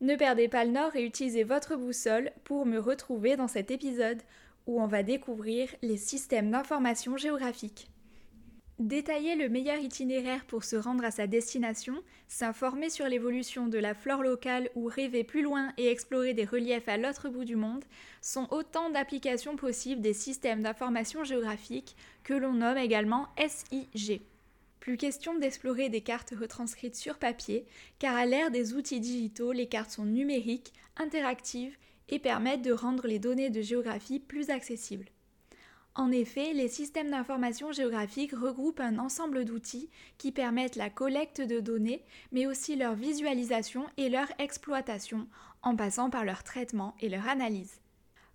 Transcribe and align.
Ne 0.00 0.14
perdez 0.14 0.48
pas 0.48 0.64
le 0.64 0.72
nord 0.72 0.94
et 0.94 1.04
utilisez 1.04 1.42
votre 1.42 1.76
boussole 1.76 2.30
pour 2.44 2.66
me 2.66 2.78
retrouver 2.78 3.36
dans 3.36 3.48
cet 3.48 3.70
épisode 3.70 4.20
où 4.66 4.80
on 4.80 4.86
va 4.86 5.02
découvrir 5.02 5.68
les 5.80 5.96
systèmes 5.96 6.50
d'information 6.50 7.16
géographique. 7.16 7.88
Détailler 8.78 9.36
le 9.36 9.48
meilleur 9.48 9.78
itinéraire 9.78 10.44
pour 10.44 10.62
se 10.64 10.76
rendre 10.76 11.02
à 11.02 11.10
sa 11.10 11.26
destination, 11.26 11.94
s'informer 12.28 12.90
sur 12.90 13.08
l'évolution 13.08 13.68
de 13.68 13.78
la 13.78 13.94
flore 13.94 14.22
locale 14.22 14.68
ou 14.74 14.84
rêver 14.84 15.24
plus 15.24 15.40
loin 15.40 15.72
et 15.78 15.90
explorer 15.90 16.34
des 16.34 16.44
reliefs 16.44 16.86
à 16.86 16.98
l'autre 16.98 17.30
bout 17.30 17.46
du 17.46 17.56
monde 17.56 17.84
sont 18.20 18.46
autant 18.50 18.90
d'applications 18.90 19.56
possibles 19.56 20.02
des 20.02 20.12
systèmes 20.12 20.62
d'information 20.62 21.24
géographique 21.24 21.96
que 22.22 22.34
l'on 22.34 22.52
nomme 22.52 22.76
également 22.76 23.28
SIG. 23.38 24.20
Plus 24.86 24.96
question 24.96 25.34
d'explorer 25.34 25.88
des 25.88 26.00
cartes 26.00 26.32
retranscrites 26.40 26.94
sur 26.94 27.18
papier, 27.18 27.66
car 27.98 28.14
à 28.14 28.24
l'ère 28.24 28.52
des 28.52 28.74
outils 28.74 29.00
digitaux, 29.00 29.50
les 29.50 29.66
cartes 29.66 29.90
sont 29.90 30.04
numériques, 30.04 30.72
interactives 30.96 31.76
et 32.08 32.20
permettent 32.20 32.62
de 32.62 32.70
rendre 32.70 33.08
les 33.08 33.18
données 33.18 33.50
de 33.50 33.62
géographie 33.62 34.20
plus 34.20 34.48
accessibles. 34.48 35.08
En 35.96 36.12
effet, 36.12 36.52
les 36.52 36.68
systèmes 36.68 37.10
d'information 37.10 37.72
géographique 37.72 38.30
regroupent 38.30 38.78
un 38.78 39.00
ensemble 39.00 39.44
d'outils 39.44 39.90
qui 40.18 40.30
permettent 40.30 40.76
la 40.76 40.88
collecte 40.88 41.40
de 41.40 41.58
données, 41.58 42.04
mais 42.30 42.46
aussi 42.46 42.76
leur 42.76 42.94
visualisation 42.94 43.86
et 43.96 44.08
leur 44.08 44.28
exploitation, 44.38 45.26
en 45.62 45.74
passant 45.74 46.10
par 46.10 46.24
leur 46.24 46.44
traitement 46.44 46.94
et 47.00 47.08
leur 47.08 47.26
analyse. 47.26 47.80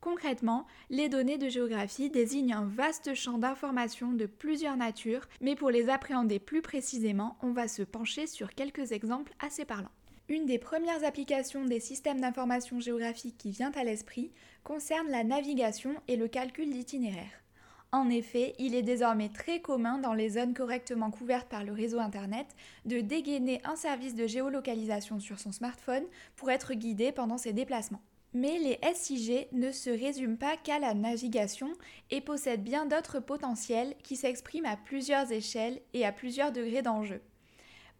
Concrètement, 0.00 0.66
les 0.90 1.08
données 1.08 1.38
de 1.38 1.48
géographie 1.48 2.08
désignent 2.08 2.54
un 2.54 2.64
vaste 2.64 3.14
champ 3.14 3.38
d'informations 3.38 4.12
de 4.12 4.26
plusieurs 4.26 4.76
natures, 4.76 5.26
mais 5.40 5.56
pour 5.56 5.70
les 5.70 5.88
appréhender 5.88 6.38
plus 6.38 6.62
précisément, 6.62 7.36
on 7.42 7.52
va 7.52 7.66
se 7.66 7.82
pencher 7.82 8.26
sur 8.26 8.54
quelques 8.54 8.92
exemples 8.92 9.32
assez 9.40 9.64
parlants. 9.64 9.90
Une 10.28 10.46
des 10.46 10.58
premières 10.58 11.04
applications 11.04 11.64
des 11.64 11.80
systèmes 11.80 12.20
d'information 12.20 12.80
géographique 12.80 13.38
qui 13.38 13.50
vient 13.50 13.72
à 13.72 13.82
l'esprit 13.82 14.30
concerne 14.62 15.08
la 15.08 15.24
navigation 15.24 15.94
et 16.06 16.16
le 16.16 16.28
calcul 16.28 16.70
d'itinéraires. 16.70 17.42
En 17.90 18.10
effet, 18.10 18.54
il 18.58 18.74
est 18.74 18.82
désormais 18.82 19.30
très 19.30 19.60
commun 19.62 19.96
dans 19.96 20.12
les 20.12 20.28
zones 20.28 20.52
correctement 20.52 21.10
couvertes 21.10 21.48
par 21.48 21.64
le 21.64 21.72
réseau 21.72 21.98
Internet 21.98 22.46
de 22.84 23.00
dégainer 23.00 23.62
un 23.64 23.76
service 23.76 24.14
de 24.14 24.26
géolocalisation 24.26 25.18
sur 25.18 25.38
son 25.38 25.52
smartphone 25.52 26.04
pour 26.36 26.50
être 26.50 26.74
guidé 26.74 27.10
pendant 27.10 27.38
ses 27.38 27.54
déplacements. 27.54 28.02
Mais 28.34 28.58
les 28.58 28.78
SIG 28.94 29.48
ne 29.52 29.72
se 29.72 29.90
résument 29.90 30.36
pas 30.36 30.56
qu'à 30.56 30.78
la 30.78 30.94
navigation 30.94 31.72
et 32.10 32.20
possèdent 32.20 32.62
bien 32.62 32.86
d'autres 32.86 33.20
potentiels 33.20 33.94
qui 34.02 34.16
s'expriment 34.16 34.66
à 34.66 34.76
plusieurs 34.76 35.32
échelles 35.32 35.80
et 35.94 36.04
à 36.04 36.12
plusieurs 36.12 36.52
degrés 36.52 36.82
d'enjeu. 36.82 37.22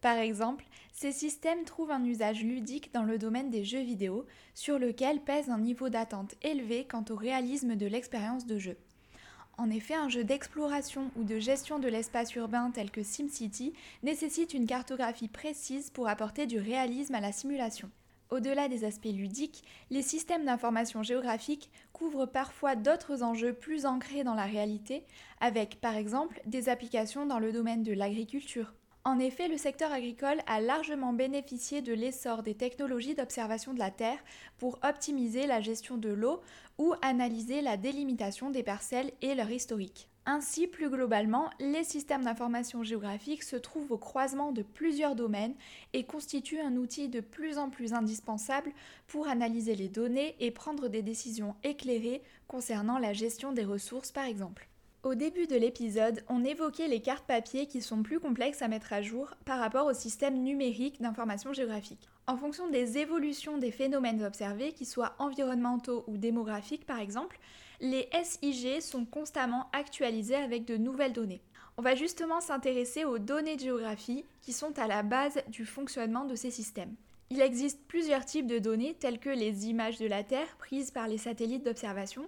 Par 0.01 0.17
exemple, 0.17 0.65
ces 0.93 1.11
systèmes 1.11 1.65
trouvent 1.65 1.91
un 1.91 2.05
usage 2.05 2.43
ludique 2.43 2.93
dans 2.93 3.03
le 3.03 3.17
domaine 3.17 3.49
des 3.49 3.63
jeux 3.63 3.81
vidéo, 3.81 4.25
sur 4.53 4.79
lequel 4.79 5.19
pèse 5.19 5.49
un 5.49 5.59
niveau 5.59 5.89
d'attente 5.89 6.35
élevé 6.41 6.85
quant 6.85 7.03
au 7.09 7.15
réalisme 7.15 7.75
de 7.75 7.85
l'expérience 7.85 8.45
de 8.45 8.57
jeu. 8.57 8.77
En 9.57 9.69
effet, 9.69 9.95
un 9.95 10.07
jeu 10.07 10.23
d'exploration 10.23 11.11
ou 11.17 11.25
de 11.25 11.37
gestion 11.37 11.79
de 11.79 11.89
l'espace 11.89 12.33
urbain 12.35 12.71
tel 12.71 12.91
que 12.91 13.03
SimCity 13.03 13.73
nécessite 14.03 14.53
une 14.53 14.67
cartographie 14.67 15.27
précise 15.27 15.89
pour 15.89 16.07
apporter 16.07 16.47
du 16.47 16.59
réalisme 16.59 17.15
à 17.15 17.19
la 17.19 17.33
simulation. 17.33 17.91
Au-delà 18.31 18.67
des 18.67 18.83
aspects 18.83 19.05
ludiques, 19.05 19.63
les 19.89 20.03
systèmes 20.03 20.45
d'information 20.45 21.01
géographique 21.01 21.71
couvrent 21.93 22.27
parfois 22.27 22.75
d'autres 22.75 23.23
enjeux 23.23 23.53
plus 23.53 23.87
ancrés 23.87 24.23
dans 24.23 24.35
la 24.35 24.45
réalité, 24.45 25.03
avec 25.41 25.81
par 25.81 25.95
exemple 25.95 26.39
des 26.45 26.69
applications 26.69 27.25
dans 27.25 27.39
le 27.39 27.51
domaine 27.51 27.81
de 27.81 27.93
l'agriculture. 27.93 28.75
En 29.03 29.17
effet, 29.17 29.47
le 29.47 29.57
secteur 29.57 29.91
agricole 29.91 30.41
a 30.45 30.61
largement 30.61 31.13
bénéficié 31.13 31.81
de 31.81 31.93
l'essor 31.93 32.43
des 32.43 32.53
technologies 32.53 33.15
d'observation 33.15 33.73
de 33.73 33.79
la 33.79 33.89
Terre 33.89 34.19
pour 34.59 34.77
optimiser 34.83 35.47
la 35.47 35.61
gestion 35.61 35.97
de 35.97 36.09
l'eau 36.09 36.41
ou 36.77 36.93
analyser 37.01 37.61
la 37.61 37.77
délimitation 37.77 38.51
des 38.51 38.61
parcelles 38.61 39.11
et 39.23 39.33
leur 39.33 39.49
historique. 39.49 40.08
Ainsi, 40.25 40.67
plus 40.67 40.89
globalement, 40.89 41.49
les 41.59 41.83
systèmes 41.83 42.23
d'information 42.23 42.83
géographique 42.83 43.43
se 43.43 43.55
trouvent 43.55 43.91
au 43.91 43.97
croisement 43.97 44.51
de 44.51 44.61
plusieurs 44.61 45.15
domaines 45.15 45.55
et 45.93 46.03
constituent 46.03 46.59
un 46.59 46.75
outil 46.75 47.09
de 47.09 47.19
plus 47.19 47.57
en 47.57 47.69
plus 47.69 47.93
indispensable 47.93 48.71
pour 49.07 49.27
analyser 49.27 49.75
les 49.75 49.89
données 49.89 50.35
et 50.39 50.51
prendre 50.51 50.87
des 50.87 51.01
décisions 51.01 51.55
éclairées 51.63 52.21
concernant 52.47 52.99
la 52.99 53.13
gestion 53.13 53.53
des 53.53 53.65
ressources 53.65 54.11
par 54.11 54.25
exemple. 54.25 54.69
Au 55.01 55.15
début 55.15 55.47
de 55.47 55.55
l'épisode, 55.55 56.25
on 56.27 56.43
évoquait 56.43 56.89
les 56.89 57.01
cartes 57.01 57.25
papier 57.25 57.67
qui 57.67 57.81
sont 57.81 58.03
plus 58.03 58.19
complexes 58.19 58.61
à 58.61 58.67
mettre 58.67 58.91
à 58.91 59.01
jour 59.01 59.33
par 59.45 59.59
rapport 59.59 59.85
au 59.85 59.93
système 59.93 60.43
numérique 60.43 61.01
d'information 61.01 61.53
géographique. 61.53 62.09
En 62.27 62.35
fonction 62.35 62.69
des 62.69 62.97
évolutions 62.97 63.57
des 63.57 63.71
phénomènes 63.71 64.21
observés, 64.23 64.73
qu'ils 64.73 64.87
soient 64.87 65.15
environnementaux 65.17 66.03
ou 66.07 66.17
démographiques 66.17 66.85
par 66.85 66.99
exemple, 66.99 67.39
les 67.81 68.09
SIG 68.23 68.81
sont 68.81 69.05
constamment 69.05 69.69
actualisés 69.71 70.35
avec 70.35 70.65
de 70.65 70.77
nouvelles 70.77 71.13
données. 71.13 71.41
On 71.77 71.81
va 71.81 71.95
justement 71.95 72.41
s'intéresser 72.41 73.05
aux 73.05 73.19
données 73.19 73.55
de 73.55 73.61
géographie 73.61 74.25
qui 74.41 74.51
sont 74.51 74.77
à 74.77 74.87
la 74.87 75.01
base 75.01 75.41
du 75.47 75.65
fonctionnement 75.65 76.25
de 76.25 76.35
ces 76.35 76.51
systèmes. 76.51 76.93
Il 77.29 77.41
existe 77.41 77.79
plusieurs 77.87 78.25
types 78.25 78.47
de 78.47 78.59
données 78.59 78.95
telles 78.99 79.19
que 79.19 79.29
les 79.29 79.67
images 79.67 79.97
de 79.97 80.07
la 80.07 80.23
Terre 80.23 80.57
prises 80.57 80.91
par 80.91 81.07
les 81.07 81.17
satellites 81.17 81.63
d'observation, 81.63 82.27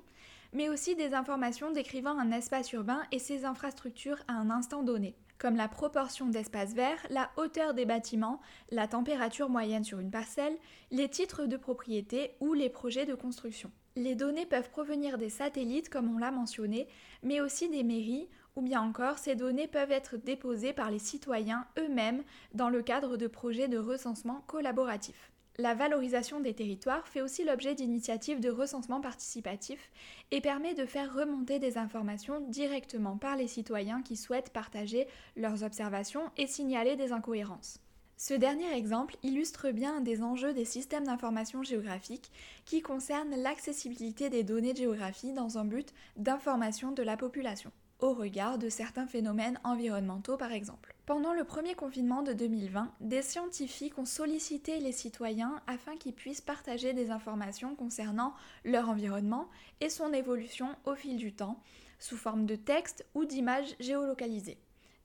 mais 0.53 0.69
aussi 0.69 0.95
des 0.95 1.13
informations 1.13 1.71
décrivant 1.71 2.17
un 2.17 2.31
espace 2.31 2.71
urbain 2.73 3.01
et 3.11 3.19
ses 3.19 3.45
infrastructures 3.45 4.19
à 4.27 4.33
un 4.33 4.49
instant 4.49 4.83
donné, 4.83 5.15
comme 5.37 5.55
la 5.55 5.67
proportion 5.67 6.27
d'espaces 6.27 6.73
verts, 6.73 7.05
la 7.09 7.31
hauteur 7.37 7.73
des 7.73 7.85
bâtiments, 7.85 8.41
la 8.69 8.87
température 8.87 9.49
moyenne 9.49 9.83
sur 9.83 9.99
une 9.99 10.11
parcelle, 10.11 10.57
les 10.91 11.09
titres 11.09 11.45
de 11.45 11.57
propriété 11.57 12.35
ou 12.39 12.53
les 12.53 12.69
projets 12.69 13.05
de 13.05 13.15
construction. 13.15 13.71
Les 13.95 14.15
données 14.15 14.45
peuvent 14.45 14.69
provenir 14.69 15.17
des 15.17 15.29
satellites 15.29 15.89
comme 15.89 16.13
on 16.13 16.17
l'a 16.17 16.31
mentionné, 16.31 16.87
mais 17.23 17.41
aussi 17.41 17.69
des 17.69 17.83
mairies, 17.83 18.29
ou 18.55 18.61
bien 18.61 18.81
encore 18.81 19.17
ces 19.17 19.35
données 19.35 19.67
peuvent 19.67 19.91
être 19.91 20.17
déposées 20.17 20.73
par 20.73 20.91
les 20.91 20.99
citoyens 20.99 21.65
eux-mêmes 21.79 22.23
dans 22.53 22.69
le 22.69 22.83
cadre 22.83 23.17
de 23.17 23.27
projets 23.27 23.67
de 23.67 23.77
recensement 23.77 24.43
collaboratifs. 24.47 25.31
La 25.57 25.73
valorisation 25.73 26.39
des 26.39 26.53
territoires 26.53 27.07
fait 27.07 27.21
aussi 27.21 27.43
l'objet 27.43 27.75
d'initiatives 27.75 28.39
de 28.39 28.49
recensement 28.49 29.01
participatif 29.01 29.91
et 30.31 30.39
permet 30.39 30.73
de 30.75 30.85
faire 30.85 31.13
remonter 31.13 31.59
des 31.59 31.77
informations 31.77 32.39
directement 32.39 33.17
par 33.17 33.35
les 33.35 33.47
citoyens 33.47 34.01
qui 34.01 34.15
souhaitent 34.15 34.53
partager 34.53 35.07
leurs 35.35 35.63
observations 35.63 36.31
et 36.37 36.47
signaler 36.47 36.95
des 36.95 37.11
incohérences. 37.11 37.79
Ce 38.15 38.33
dernier 38.33 38.71
exemple 38.73 39.17
illustre 39.23 39.71
bien 39.71 39.97
un 39.97 40.01
des 40.01 40.21
enjeux 40.21 40.53
des 40.53 40.63
systèmes 40.63 41.05
d'information 41.05 41.63
géographique 41.63 42.31
qui 42.65 42.81
concerne 42.81 43.35
l'accessibilité 43.35 44.29
des 44.29 44.43
données 44.43 44.73
de 44.73 44.77
géographie 44.77 45.33
dans 45.33 45.57
un 45.57 45.65
but 45.65 45.91
d'information 46.17 46.91
de 46.91 47.03
la 47.03 47.17
population, 47.17 47.71
au 48.01 48.13
regard 48.13 48.57
de 48.57 48.67
certains 48.67 49.07
phénomènes 49.07 49.59
environnementaux 49.63 50.37
par 50.37 50.51
exemple. 50.51 50.93
Pendant 51.05 51.33
le 51.33 51.43
premier 51.43 51.75
confinement 51.75 52.21
de 52.21 52.33
2020, 52.33 52.91
des 52.99 53.21
scientifiques 53.21 53.97
ont 53.97 54.05
sollicité 54.05 54.79
les 54.79 54.91
citoyens 54.91 55.61
afin 55.67 55.95
qu'ils 55.97 56.13
puissent 56.13 56.41
partager 56.41 56.93
des 56.93 57.11
informations 57.11 57.75
concernant 57.75 58.33
leur 58.65 58.89
environnement 58.89 59.47
et 59.79 59.89
son 59.89 60.13
évolution 60.13 60.67
au 60.85 60.95
fil 60.95 61.17
du 61.17 61.33
temps, 61.33 61.61
sous 61.99 62.17
forme 62.17 62.45
de 62.45 62.55
texte 62.55 63.05
ou 63.13 63.25
d'images 63.25 63.75
géolocalisées, 63.79 64.57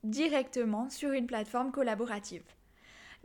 directement 0.03 0.89
sur 0.89 1.11
une 1.11 1.27
plateforme 1.27 1.71
collaborative. 1.71 2.43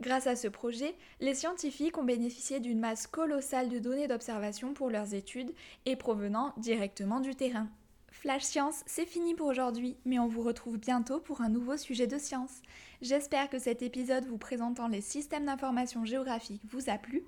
Grâce 0.01 0.27
à 0.27 0.35
ce 0.35 0.47
projet, 0.47 0.95
les 1.21 1.35
scientifiques 1.35 1.97
ont 1.97 2.03
bénéficié 2.03 2.59
d'une 2.59 2.79
masse 2.79 3.07
colossale 3.07 3.69
de 3.69 3.79
données 3.79 4.07
d'observation 4.07 4.73
pour 4.73 4.89
leurs 4.89 5.13
études 5.13 5.53
et 5.85 5.95
provenant 5.95 6.53
directement 6.57 7.19
du 7.19 7.35
terrain. 7.35 7.69
Flash 8.13 8.43
Science, 8.43 8.83
c'est 8.85 9.07
fini 9.07 9.33
pour 9.33 9.47
aujourd'hui, 9.47 9.97
mais 10.05 10.19
on 10.19 10.27
vous 10.27 10.43
retrouve 10.43 10.77
bientôt 10.77 11.19
pour 11.19 11.41
un 11.41 11.49
nouveau 11.49 11.75
sujet 11.77 12.07
de 12.07 12.17
science. 12.17 12.61
J'espère 13.01 13.49
que 13.49 13.59
cet 13.59 13.81
épisode 13.81 14.25
vous 14.25 14.37
présentant 14.37 14.87
les 14.87 15.01
systèmes 15.01 15.45
d'information 15.45 16.05
géographique 16.05 16.61
vous 16.69 16.89
a 16.89 16.97
plu. 16.97 17.23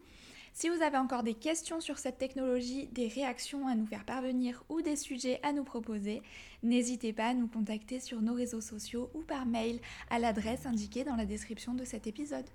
Si 0.53 0.69
vous 0.69 0.81
avez 0.81 0.97
encore 0.97 1.23
des 1.23 1.33
questions 1.33 1.81
sur 1.81 1.97
cette 1.97 2.19
technologie, 2.19 2.87
des 2.93 3.09
réactions 3.09 3.67
à 3.67 3.75
nous 3.75 3.87
faire 3.87 4.05
parvenir 4.05 4.63
ou 4.69 4.81
des 4.81 4.95
sujets 4.95 5.41
à 5.43 5.51
nous 5.51 5.65
proposer, 5.65 6.21
n'hésitez 6.63 7.11
pas 7.11 7.29
à 7.29 7.33
nous 7.33 7.47
contacter 7.47 7.99
sur 7.99 8.21
nos 8.21 8.35
réseaux 8.35 8.61
sociaux 8.61 9.09
ou 9.15 9.21
par 9.21 9.45
mail 9.45 9.81
à 10.09 10.19
l'adresse 10.19 10.65
indiquée 10.65 11.03
dans 11.03 11.17
la 11.17 11.25
description 11.25 11.73
de 11.73 11.83
cet 11.83 12.07
épisode. 12.07 12.45